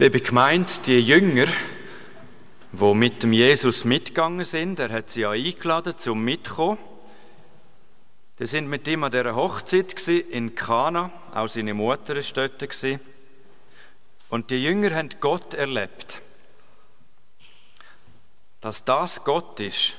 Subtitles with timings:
[0.00, 1.46] Liebe gemeint, die Jünger,
[2.72, 6.78] wo mit dem Jesus mitgegangen sind, er hat sie ja eingeladen zum Mitkommen.
[8.38, 12.64] Die sind mit ihm an dieser Hochzeit in Kana, auch seine Mutter dort.
[14.30, 16.22] Und die Jünger haben Gott erlebt.
[18.62, 19.98] Dass das Gott ist,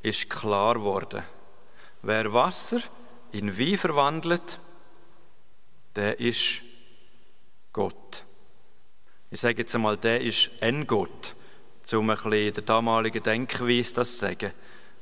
[0.00, 1.24] ist klar geworden.
[2.00, 2.80] Wer Wasser
[3.32, 4.58] in Wein verwandelt,
[5.94, 6.62] der ist
[7.74, 8.24] Gott.
[9.30, 11.34] Ich sage jetzt einmal, der ist ein Gott,
[11.92, 14.52] um ein bisschen der damaligen Denkweise das zu sagen.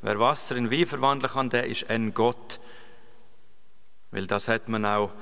[0.03, 2.59] Wer Wasser in Wein verwandeln kann, der ist ein Gott.
[4.11, 5.13] Weil das hat man auch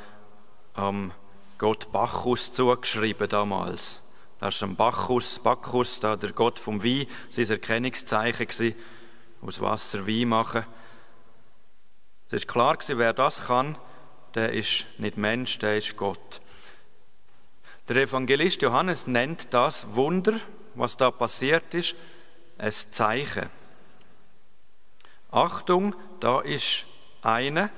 [0.73, 1.13] am
[1.59, 4.01] Gott Bacchus zugeschrieben damals.
[4.41, 8.75] Das ist ein Bacchus, Bacchus, da der Gott vom Wein, sein Erkennungszeichen gewesen,
[9.43, 10.65] aus Wasser Wein machen.
[12.29, 13.77] Es ist klar gewesen, wer das kann,
[14.35, 16.41] der ist nicht Mensch, der ist Gott.
[17.89, 20.33] Der Evangelist Johannes nennt das Wunder,
[20.75, 21.95] was da passiert ist,
[22.57, 23.51] ein Zeichen.
[25.31, 26.87] Achtung, da ist
[27.21, 27.69] einer,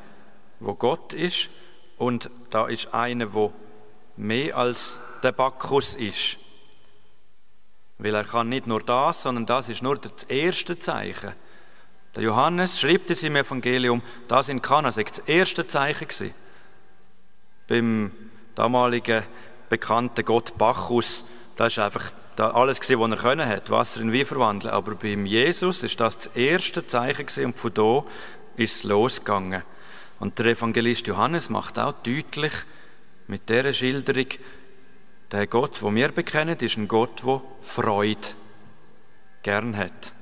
[0.61, 1.51] wo Gott ist,
[1.97, 3.53] und da ist einer, wo
[4.17, 6.37] mehr als der Bacchus ist.
[7.99, 11.33] Weil er kann nicht nur das, sondern das ist nur das erste Zeichen.
[12.15, 16.35] Der Johannes schreibt es im Evangelium, das in Kana das erste Zeichen gewesen.
[17.67, 18.13] Beim
[18.55, 19.25] damaligen
[19.69, 21.25] bekannten Gott Bacchus,
[21.57, 24.73] das ist einfach alles gewesen, was er können hat, Wasser in Wein verwandeln.
[24.73, 28.05] Aber beim Jesus ist das das erste Zeichen gewesen und von da
[28.57, 29.63] ist es losgegangen.
[30.19, 32.53] Und der Evangelist Johannes macht auch deutlich
[33.27, 34.27] mit dieser Schilderung,
[35.33, 38.29] der Gott, wo wir bekennen, ist ein Gott, der Freude
[39.43, 40.13] gern hat.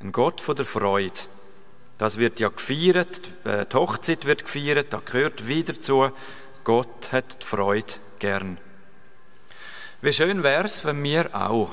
[0.00, 1.12] Ein Gott von der Freude.
[1.98, 6.10] Das wird ja gefeiert, äh, die Hochzeit wird gefeiert, da gehört wieder zu.
[6.62, 8.58] Gott hat die Freude gern.
[10.02, 11.72] Wie schön wäre es, wenn wir auch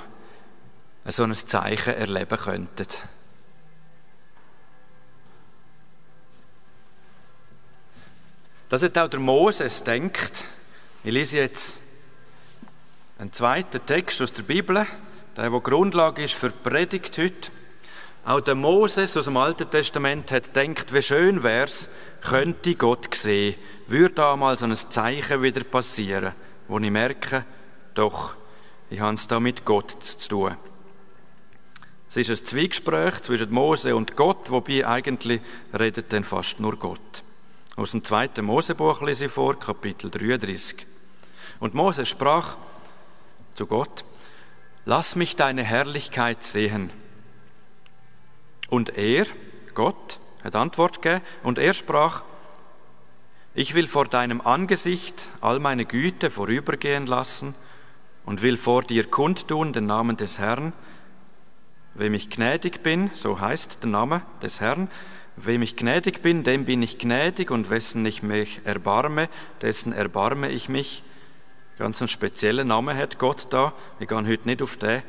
[1.06, 2.88] so ein Zeichen erleben könnten.
[8.70, 10.46] Das hat auch der Moses denkt.
[11.04, 11.78] Ich lese jetzt
[13.20, 14.88] einen zweiten Text aus der Bibel,
[15.38, 17.52] der, der Grundlage ist für die Predigt heute.
[18.26, 21.90] Auch der Moses aus dem Alten Testament hat gedacht, wie schön wäre es,
[22.22, 23.56] könnte Gott sehen,
[23.88, 26.34] würde da mal so ein Zeichen wieder passieren,
[26.70, 27.44] wo ich merke,
[27.96, 28.38] doch,
[28.90, 30.56] ich habe es da mit Gott zu tun.
[32.08, 35.42] Es ist ein Zwiegespräch zwischen Mose und Gott, wobei eigentlich
[35.78, 37.24] redet dann fast nur Gott.
[37.76, 40.86] Aus dem zweiten Mosebuch lese ich vor, Kapitel 33.
[41.60, 42.56] Und Mose sprach
[43.56, 44.06] zu Gott,
[44.86, 46.92] lass mich deine Herrlichkeit sehen.
[48.70, 49.26] Und er,
[49.74, 52.24] Gott, hat Antwort gegeben und er sprach,
[53.56, 57.54] ich will vor deinem Angesicht all meine Güte vorübergehen lassen
[58.26, 60.74] und will vor dir kundtun den Namen des Herrn.
[61.94, 64.90] Wem ich gnädig bin, so heißt der Name des Herrn,
[65.36, 69.30] wem ich gnädig bin, dem bin ich gnädig und wessen ich mich erbarme,
[69.62, 71.04] dessen erbarme ich mich.
[71.78, 73.74] Ganz einen speziellen Namen hat Gott da.
[74.00, 75.04] Wir gehen heute nicht auf den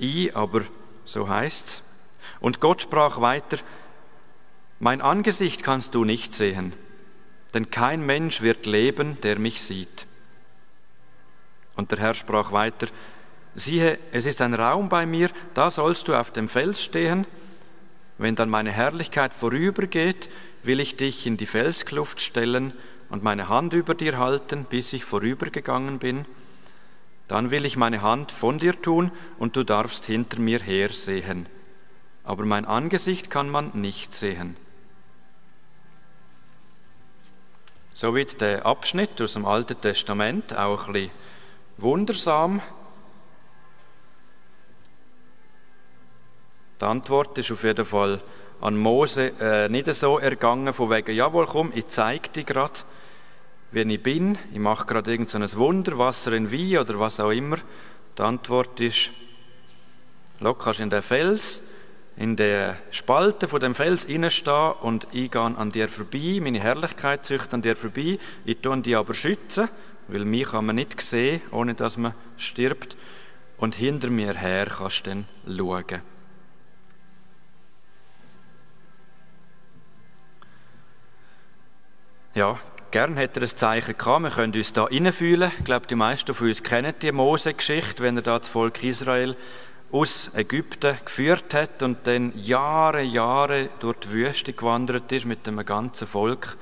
[0.00, 0.62] ein, aber
[1.04, 1.82] so heißt's.
[2.40, 3.58] Und Gott sprach weiter,
[4.82, 6.72] mein Angesicht kannst du nicht sehen,
[7.54, 10.08] denn kein Mensch wird leben, der mich sieht.
[11.76, 12.88] Und der Herr sprach weiter,
[13.54, 17.26] siehe, es ist ein Raum bei mir, da sollst du auf dem Fels stehen.
[18.18, 20.28] Wenn dann meine Herrlichkeit vorübergeht,
[20.64, 22.72] will ich dich in die Felskluft stellen
[23.08, 26.24] und meine Hand über dir halten, bis ich vorübergegangen bin.
[27.28, 31.46] Dann will ich meine Hand von dir tun und du darfst hinter mir her sehen
[32.24, 34.56] aber mein Angesicht kann man nicht sehen.
[37.94, 41.10] So wird der Abschnitt aus dem Alten Testament auch ein bisschen
[41.76, 42.60] wundersam.
[46.80, 48.20] Die Antwort ist auf jeden Fall
[48.60, 52.80] an Mose äh, nicht so ergangen, von wegen, jawohl, komm, ich zeige dir gerade,
[53.72, 57.30] wie ich bin, ich mache gerade irgendein so Wunder, Wasser in Wein oder was auch
[57.30, 57.56] immer.
[58.16, 59.10] Die Antwort ist,
[60.40, 61.62] kannst in den Fels,
[62.16, 67.24] in der Spalte von dem Fels stehen und ich gehe an dir vorbei, meine Herrlichkeit
[67.26, 69.68] züchtet an dir vorbei, ich tue die aber schützen,
[70.08, 72.96] weil mich kann man nicht sehen, ohne dass man stirbt
[73.56, 76.02] und hinter mir her kannst du dann schauen.
[82.34, 82.58] Ja,
[82.90, 84.22] gern hätte er ein Zeichen gehabt.
[84.22, 85.52] Wir können uns da reinfühlen.
[85.58, 89.36] Ich glaube, die meisten von uns kennen die Mose-Geschichte, wenn er da das Volk Israel
[89.92, 95.64] aus Ägypten geführt hat und dann Jahre, Jahre durch die Wüste gewandert ist mit dem
[95.64, 96.56] ganzen Volk.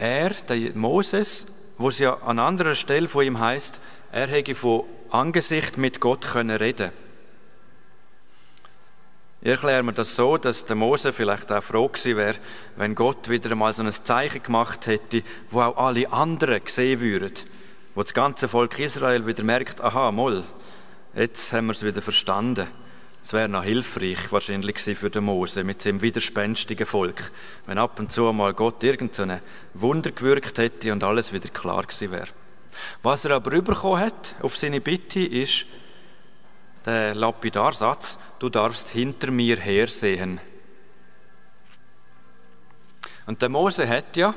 [0.00, 1.46] er, der Moses,
[1.76, 3.80] wo es ja an anderer Stelle von ihm heißt,
[4.12, 6.90] er hätte von Angesicht mit Gott können reden.
[9.42, 12.36] Ich erkläre mir das so, dass der Mose vielleicht auch froh gewesen wäre,
[12.76, 17.32] wenn Gott wieder einmal so ein Zeichen gemacht hätte, wo auch alle anderen gesehen würden,
[18.00, 20.42] wo das ganze Volk Israel wieder merkt, aha, moll,
[21.14, 22.66] jetzt haben wir es wieder verstanden.
[23.22, 27.30] Es wäre noch hilfreich wahrscheinlich für den Mose mit seinem widerspenstigen Volk,
[27.66, 29.42] wenn ab und zu mal Gott irgendein
[29.74, 32.28] Wunder gewirkt hätte und alles wieder klar gewesen wäre.
[33.02, 35.66] Was er aber bekommen hat auf seine Bitte ist
[36.86, 40.40] der Lapidarsatz, du darfst hinter mir hersehen.
[43.26, 44.34] Und der Mose hat ja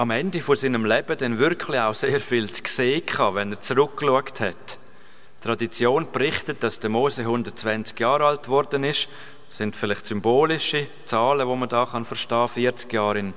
[0.00, 3.60] am Ende von seinem Leben dann wirklich auch sehr viel zu sehen gehabt, wenn er
[3.60, 4.78] zurückgeschaut hat.
[5.42, 9.10] Tradition berichtet, dass der Mose 120 Jahre alt geworden ist.
[9.46, 12.48] Das sind vielleicht symbolische Zahlen, wo man da kann verstehen.
[12.48, 13.34] 40 Jahre in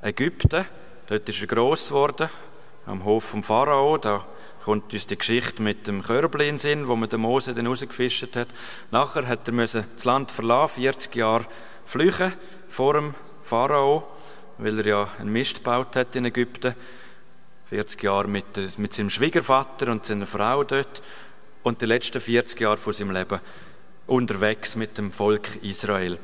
[0.00, 0.64] Ägypten.
[1.08, 2.28] Dort ist er gross geworden,
[2.86, 3.98] am Hof vom Pharao.
[3.98, 4.24] Da
[4.64, 7.66] kommt uns die Geschichte mit dem Körbli in den Sinn, wo man den Mose dann
[7.66, 8.48] rausgefischt hat.
[8.92, 11.46] Nachher hat er das Land verlassen, 40 Jahre
[11.84, 12.32] flüchten
[12.68, 14.06] vor dem Pharao,
[14.62, 16.74] weil er ja einen Mist gebaut hat in Ägypten.
[17.66, 21.02] 40 Jahre mit, mit seinem Schwiegervater und seiner Frau dort
[21.62, 23.40] und die letzten 40 Jahre von seinem Leben
[24.06, 26.18] unterwegs mit dem Volk Israel.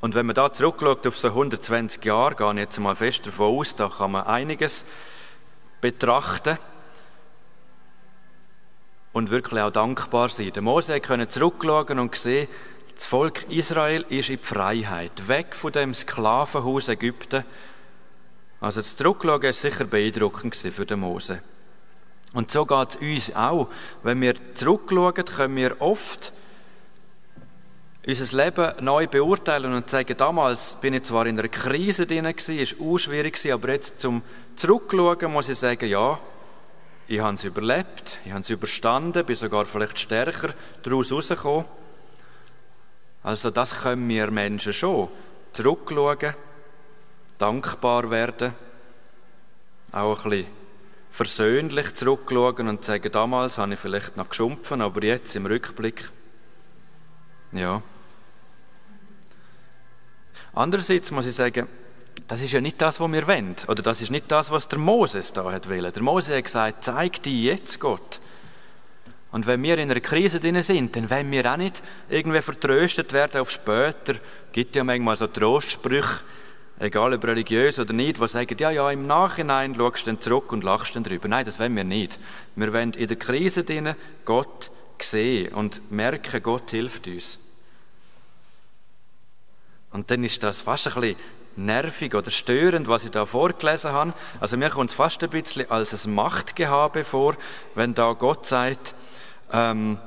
[0.00, 3.58] Und wenn man da zurückschaut auf so 120 Jahre, gehe ich jetzt mal fest davon
[3.58, 4.84] aus, da kann man einiges
[5.80, 6.56] betrachten
[9.12, 10.52] und wirklich auch dankbar sein.
[10.52, 12.48] Der Mose konnte zurückschauen und sehen,
[12.98, 17.44] das Volk Israel ist in die Freiheit, weg von dem Sklavenhaus Ägypten
[18.60, 21.40] also das Zurückschauen war sicher beeindruckend für den Mose.
[22.32, 23.68] Und so geht es uns auch.
[24.02, 26.32] Wenn wir zurückschauen, können wir oft
[28.06, 32.86] unser Leben neu beurteilen und sagen, damals bin ich zwar in einer Krise drin, war
[32.86, 34.22] auch schwierig, aber jetzt zum
[34.56, 36.18] Zurückschauen muss ich sagen, ja,
[37.06, 40.52] ich habe es überlebt, ich habe es überstanden, bin sogar vielleicht stärker
[40.82, 41.64] daraus rausgekommen.
[43.22, 45.08] Also das können wir Menschen schon.
[45.52, 46.34] Zurückschauen
[47.38, 48.52] dankbar werden,
[49.92, 50.46] auch ein bisschen
[51.10, 56.10] versöhnlich zurückschauen und sagen, damals habe ich vielleicht noch geschumpfen, aber jetzt im Rückblick,
[57.52, 57.82] ja.
[60.52, 61.66] Andererseits muss ich sagen,
[62.26, 63.56] das ist ja nicht das, was wir wollen.
[63.68, 65.92] Oder das ist nicht das, was der Moses da hat wollen.
[65.92, 68.20] Der Mose hat gesagt, zeig dir jetzt Gott.
[69.30, 73.12] Und wenn wir in einer Krise drin sind, dann wollen wir auch nicht irgendwie vertröstet
[73.12, 74.14] werden auf später.
[74.14, 76.20] Es gibt ja manchmal so Trostsprüche,
[76.78, 80.50] egal ob religiös oder nicht, die sagen, ja, ja, im Nachhinein schaust du dann zurück
[80.52, 81.28] und lachst dann drüber.
[81.28, 82.18] Nein, das wollen wir nicht.
[82.56, 84.70] Wir wollen in der Krise drinnen Gott
[85.00, 87.38] sehen und merken, Gott hilft uns.
[89.90, 91.16] Und dann ist das fast ein bisschen
[91.58, 94.14] nervig oder störend, was ich da vorgelesen habe.
[94.40, 97.36] Also mir kommt es fast ein bisschen als ein Machtgehabe vor,
[97.74, 98.94] wenn da Gott sagt,
[99.52, 99.98] ähm,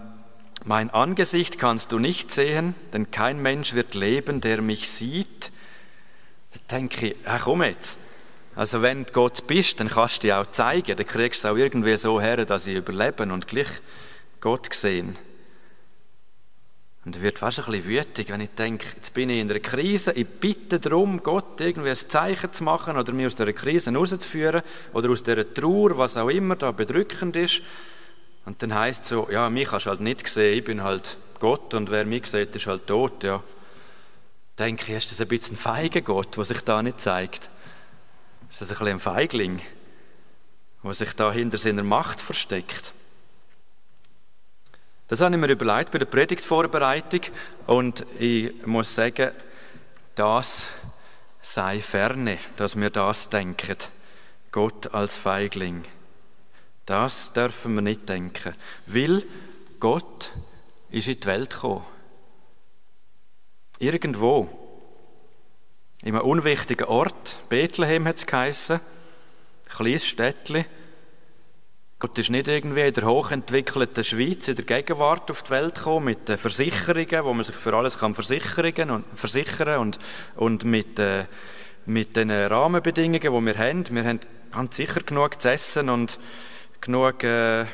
[0.63, 5.51] mein Angesicht kannst du nicht sehen, denn kein Mensch wird leben, der mich sieht.
[6.53, 7.97] Da denke ich, ach komm jetzt.
[8.55, 11.53] Also wenn du Gott bist, dann kannst du dir auch zeigen, dann kriegst du es
[11.53, 13.69] auch irgendwie so her, dass ich überleben und gleich
[14.39, 15.17] Gott sehen.
[17.03, 20.11] Und werde fast ein bisschen wütig, wenn ich denke, jetzt bin ich in einer Krise,
[20.11, 24.61] ich bitte darum, Gott irgendwie ein Zeichen zu machen oder mich aus dieser Krise rauszuführen
[24.93, 27.63] oder aus dieser Trauer, was auch immer da bedrückend ist.
[28.45, 31.17] Und dann heißt es so, ja, mich hast du halt nicht gesehen, ich bin halt
[31.39, 33.41] Gott und wer mich sieht, ist halt tot, ja
[34.61, 37.49] denke ich, ist das ein bisschen ein feiger Gott, der sich da nicht zeigt?
[38.51, 39.59] Ist das ein bisschen ein Feigling,
[40.83, 42.93] der sich da hinter seiner Macht versteckt?
[45.11, 47.19] Das habe ich mir überlegt bei der Predigtvorbereitung
[47.67, 49.31] und ich muss sagen,
[50.15, 50.69] das
[51.41, 53.75] sei ferne, dass wir das denken.
[54.53, 55.83] Gott als Feigling.
[56.85, 59.25] Das dürfen wir nicht denken, weil
[59.81, 60.31] Gott
[60.91, 61.85] ist in die Welt gekommen.
[63.79, 64.47] Irgendwo,
[66.03, 70.63] in einem unwichtigen Ort, Bethlehem hat es geheissen, ein kleines Städtchen.
[72.01, 76.05] Gott ist nicht irgendwie in der hochentwickelten Schweiz in der Gegenwart auf die Welt gekommen,
[76.05, 79.99] mit den Versicherungen, wo man sich für alles kann versichern und, versichern und,
[80.35, 81.25] und mit, äh,
[81.85, 83.85] mit den Rahmenbedingungen, die wir haben.
[83.91, 84.19] Wir haben
[84.51, 86.17] ganz sicher genug zu essen und
[86.81, 87.65] genug äh,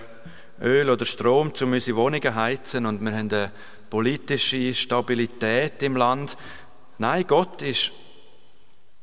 [0.62, 3.54] Öl oder Strom, um unsere Wohnungen heizen und wir haben eine
[3.90, 6.36] politische Stabilität im Land.
[6.98, 7.94] Nein, Gott ist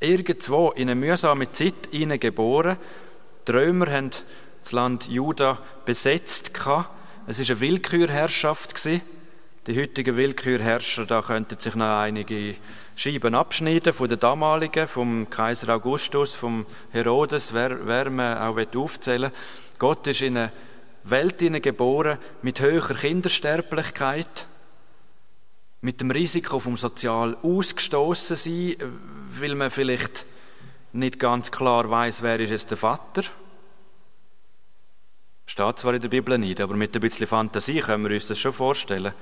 [0.00, 1.90] irgendwo in eine mühsame Zeit
[2.20, 2.76] geboren.
[3.48, 4.10] Die Römer haben
[4.64, 6.50] das Land Juda besetzt.
[6.54, 6.88] Es war
[7.26, 8.82] eine Willkürherrschaft.
[9.66, 12.54] Die heutigen Willkürherrscher, da könnten sich noch einige
[12.96, 19.30] Scheiben abschneiden von der damaligen, vom Kaiser Augustus, vom Herodes, wer, wer man auch aufzählen
[19.30, 19.38] will.
[19.78, 20.52] Gott ist in eine
[21.04, 24.46] Welt geboren mit höherer Kindersterblichkeit,
[25.82, 28.76] mit dem Risiko vom sozial ausgestoßen sein,
[29.28, 30.24] weil man vielleicht
[30.92, 33.24] nicht ganz klar weiß, wer ist jetzt der Vater.
[35.46, 38.38] Steht zwar in der Bibel nicht, aber mit ein bisschen Fantasie können wir uns das
[38.38, 39.12] schon vorstellen.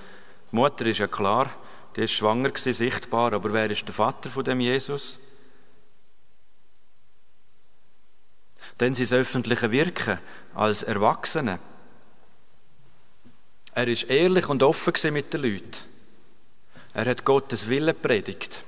[0.51, 1.51] Die Mutter ist ja klar,
[1.97, 5.19] die ist schwanger gewesen, sichtbar, aber wer ist der Vater von dem Jesus?
[8.79, 10.19] Dann sein öffentliche Wirken
[10.55, 11.59] als Erwachsene.
[13.75, 15.79] Er ist ehrlich und offen mit den Leuten.
[16.95, 18.65] Er hat Gottes Willen predigt.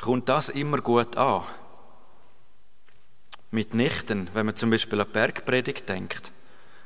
[0.00, 1.42] Kommt das immer gut an?
[3.52, 6.32] Mitnichten, wenn man zum Beispiel an die Bergpredigt denkt.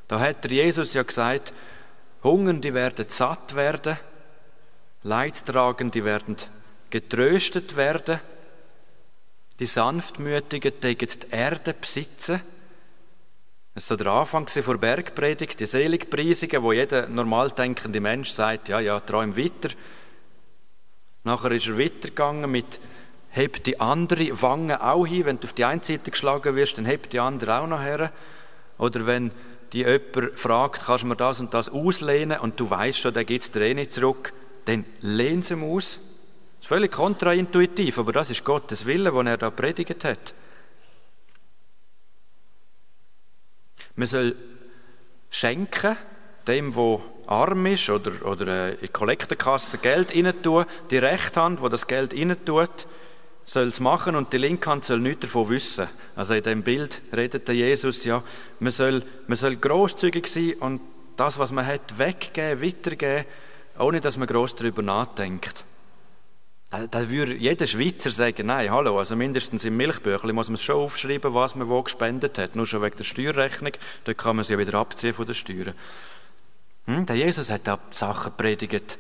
[0.08, 1.54] Da hat Jesus ja gesagt,
[2.23, 3.96] Hungernde werden satt werden,
[5.02, 6.37] Leidtragende werden
[6.90, 8.20] getröstet werden,
[9.61, 12.40] die Sanftmütigen tegen die Erde besitzen.
[13.75, 18.80] Das war der Anfang der Bergpredigt, die Seligpreisungen, wo jeder normal denkende Mensch sagt, ja,
[18.80, 19.68] ja, träum weiter.
[21.25, 22.80] Nachher ist er weitergegangen mit,
[23.37, 26.87] heb die andere Wange auch hin, wenn du auf die eine Seite geschlagen wirst, dann
[26.87, 28.11] heb die andere auch noch her.
[28.78, 29.31] Oder wenn
[29.73, 33.25] die jemand fragt, kannst du mir das und das auslehnen und du weißt schon, der
[33.25, 34.33] gibt es dir eh nicht zurück,
[34.64, 36.00] dann lehn sie aus.
[36.57, 40.35] Das ist völlig kontraintuitiv, aber das ist Gottes Wille, den er da predigt hat.
[43.97, 44.35] Man soll
[45.28, 45.97] schenken,
[46.47, 50.12] dem, wo arm ist oder, oder in die Kollektenkasse Geld
[50.43, 50.64] tun.
[50.90, 52.14] Die rechte Hand, wo das Geld
[52.47, 52.87] tut,
[53.46, 55.86] soll es machen und die linke Hand soll nichts davon wissen.
[56.16, 58.22] Also in dem Bild redet der Jesus ja,
[58.58, 60.80] man soll, man soll großzügig sein und
[61.16, 63.24] das, was man hat, weggeben, weitergeben,
[63.78, 65.64] ohne dass man groß darüber nachdenkt.
[66.70, 70.76] Da, da würde jeder Schweizer sagen, nein, hallo, also mindestens im Milchbüchlein muss man schon
[70.76, 72.56] aufschreiben, was man wo gespendet hat.
[72.56, 73.72] Nur schon wegen der Steuerrechnung,
[74.04, 75.74] da kann man sie ja wieder abziehen von den Steuern.
[76.86, 77.06] Hm?
[77.06, 78.98] Der Jesus hat auch Sachen predigt,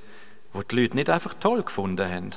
[0.54, 2.30] die die Leute nicht einfach toll gefunden haben.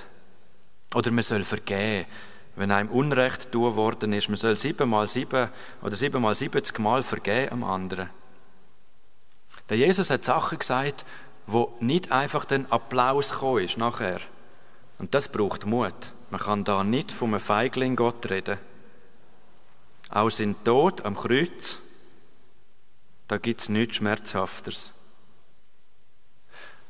[0.94, 2.08] Oder man soll vergeben,
[2.56, 4.28] wenn einem Unrecht tun worden ist.
[4.30, 5.50] Man soll siebenmal sieben
[5.82, 8.10] oder siebenmal siebzig Mal vergeben am anderen.
[9.70, 11.06] Der Jesus hat Sachen gesagt,
[11.46, 14.20] wo nicht einfach den Applaus gekommen ist nachher.
[14.98, 16.14] Und das braucht Mut.
[16.32, 18.58] Man kann da nicht vom Feigling Gott reden.
[20.10, 21.80] Auch sein Tod am Kreuz,
[23.28, 24.92] da gibt es nichts Schmerzhafteres.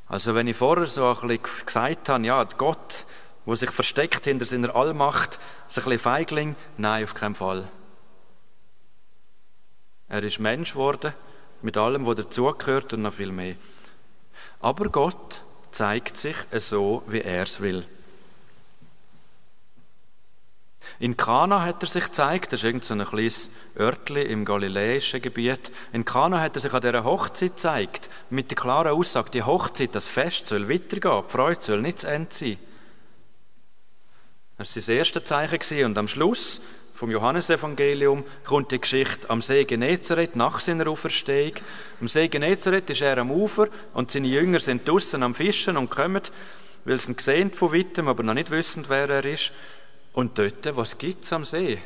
[0.06, 3.06] Also wenn ich vorher so ein bisschen gesagt habe, ja, Gott,
[3.44, 7.68] wo sich versteckt hinter seiner Allmacht, so ein bisschen Feigling, nein, auf keinen Fall.
[10.08, 11.14] Er ist Mensch geworden,
[11.62, 13.54] mit allem, was dazugehört und noch viel mehr.
[14.60, 15.42] Aber Gott
[15.72, 17.86] zeigt sich so, wie er es will.
[20.98, 25.22] In Kana hat er sich gezeigt, das ist irgend so ein kleines Örtli im galiläischen
[25.22, 25.70] Gebiet.
[25.92, 29.94] In Kana hat er sich an dieser Hochzeit gezeigt, mit der klaren Aussage, die Hochzeit,
[29.94, 32.58] das Fest soll weitergehen, die Freude soll nicht zu Ende sein.
[34.60, 36.60] Das war das erste Zeichen und am Schluss
[36.92, 41.54] vom Johannesevangelium kommt die Geschichte am See Genezareth nach seiner Auferstehung.
[41.98, 45.88] Am See Genezareth ist er am Ufer und seine Jünger sind draußen am Fischen und
[45.88, 46.20] kommen,
[46.84, 49.50] weil sie ihn sehen von weitem, aber noch nicht wissen, wer er ist.
[50.12, 51.78] Und dort, was gibt es am See?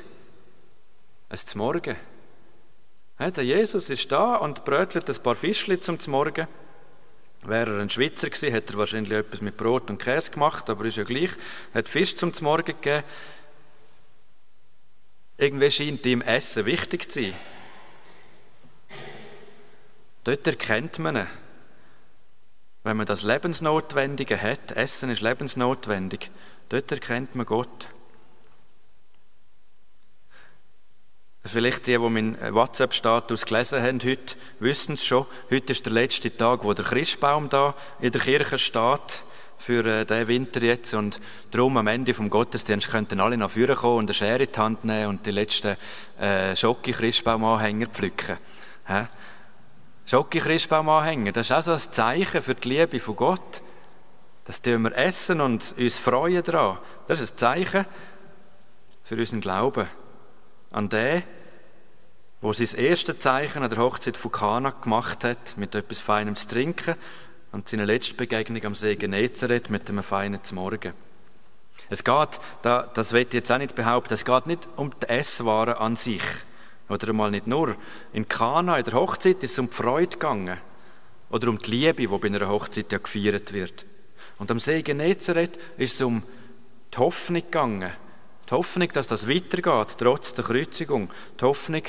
[1.29, 1.95] Es zum Morgen.
[3.21, 6.49] der Jesus ist da und brötelt ein paar Fischli zum Morgen.
[7.47, 10.85] Wäre er ein Schweizer gewesen, hätte er wahrscheinlich etwas mit Brot und Käse gemacht, aber
[10.85, 11.31] ist ja gleich.
[11.75, 13.05] Hat Fisch zum Morgen gegeben.
[15.37, 17.35] Irgendwie scheint ihm Essen wichtig zu sein.
[20.25, 21.27] Dort erkennt man ihn.
[22.83, 26.31] Wenn man das Lebensnotwendige hat, Essen ist lebensnotwendig,
[26.69, 27.89] dort erkennt man Gott.
[31.47, 35.27] Vielleicht die, die meinen WhatsApp-Status gelesen haben heute, wissen es schon.
[35.51, 39.23] Heute ist der letzte Tag, wo der Christbaum da in der Kirche steht
[39.59, 40.95] für äh, den Winter jetzt.
[40.95, 41.21] Und
[41.51, 44.59] darum am Ende vom Gottesdienst könnten alle nach vorne kommen und eine Schere in die
[44.59, 45.77] Hand nehmen und die letzten
[46.19, 48.39] äh, Schocke-Christbaumanhänger pflücken.
[48.87, 49.07] Hä?
[50.07, 53.63] Schocke-Christbaumanhänger, das ist auch so ein Zeichen für die Liebe von Gott.
[54.47, 56.79] Das tun wir essen und uns freuen daran.
[57.07, 57.85] Das ist ein Zeichen
[59.03, 59.87] für unseren Glauben
[60.75, 61.23] an den,
[62.41, 66.49] wo sein erstes Zeichen an der Hochzeit von Kana gemacht hat, mit etwas Feinem zu
[66.49, 66.97] trinken
[67.53, 70.93] und seine letzte Begegnung am See Genezareth mit einem feinen Morgen.
[71.89, 75.97] Es geht, das wird jetzt auch nicht behaupten, es geht nicht um die Esswaren an
[75.97, 76.23] sich.
[76.89, 77.77] Oder einmal nicht nur.
[78.13, 80.59] In Kana, in der Hochzeit, ist es um die Freude gegangen.
[81.31, 83.87] Oder um die Liebe, die bei einer Hochzeit ja gefeiert wird.
[84.39, 86.23] Und am See Genezareth ist es um
[86.93, 87.93] die Hoffnung gegangen.
[88.47, 91.11] Die Hoffnung, dass das weitergeht, trotz der Kreuzigung.
[91.41, 91.83] Die Hoffnung,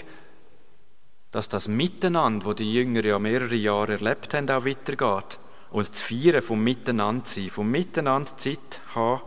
[1.32, 5.40] dass das Miteinander, wo die Jünger ja mehrere Jahre erlebt haben, auch weitergeht.
[5.72, 9.22] Und das Feiern vom Miteinander sein, vom Miteinander Zeit haben,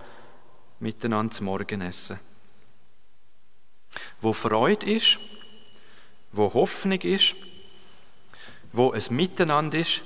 [0.81, 2.19] miteinander zum Morgenessen.
[4.21, 5.19] Wo Freude ist,
[6.33, 7.35] wo Hoffnung ist,
[8.73, 10.03] wo es Miteinander ist,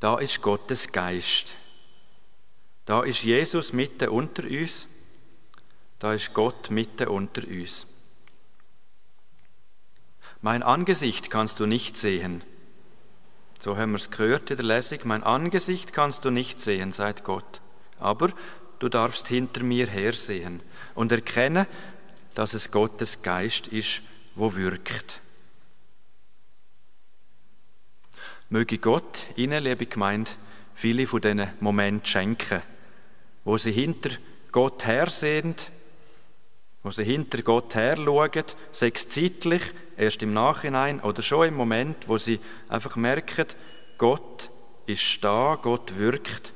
[0.00, 1.56] da ist Gottes Geist.
[2.84, 4.86] Da ist Jesus mitten unter uns,
[5.98, 7.86] da ist Gott mitten unter uns.
[10.42, 12.44] Mein Angesicht kannst du nicht sehen.
[13.58, 14.98] So haben wir es gehört in der Lesung.
[15.04, 17.62] Mein Angesicht kannst du nicht sehen, sagt Gott.
[17.98, 18.30] Aber
[18.78, 20.62] du darfst hinter mir hersehen
[20.94, 21.66] und erkennen,
[22.34, 24.02] dass es Gottes Geist ist,
[24.34, 25.20] wo wirkt.
[28.50, 30.30] Möge Gott Ihnen, liebe Gemeinde,
[30.74, 32.62] viele von diesen Momenten schenken,
[33.44, 34.10] wo Sie hinter
[34.52, 35.56] Gott hersehen,
[36.86, 39.60] wo Sie hinter Gott her schauen, sei es zeitlich,
[39.96, 42.38] erst im Nachhinein oder schon im Moment, wo Sie
[42.68, 43.46] einfach merken,
[43.98, 44.52] Gott
[44.86, 46.54] ist da, Gott wirkt.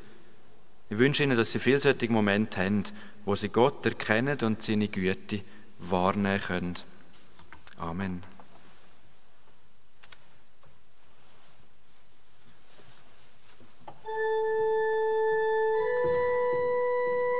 [0.88, 2.84] Ich wünsche Ihnen, dass Sie vielseitige Momente haben,
[3.24, 5.40] wo Sie Gott erkennen und seine Güte
[5.80, 6.74] wahrnehmen können.
[7.76, 8.22] Amen.